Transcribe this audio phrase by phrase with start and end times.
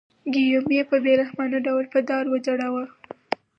[0.33, 2.85] ګیوم یې په بې رحمانه ډول په دار وځړاوه.